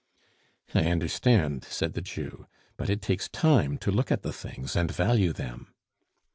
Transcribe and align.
"I 0.73 0.85
understand," 0.85 1.63
said 1.65 1.93
the 1.93 2.01
Jew, 2.01 2.47
"but 2.75 2.89
it 2.89 3.03
takes 3.03 3.29
time 3.29 3.77
to 3.77 3.91
look 3.91 4.11
at 4.11 4.23
the 4.23 4.33
things 4.33 4.75
and 4.75 4.89
value 4.89 5.31
them." 5.31 5.75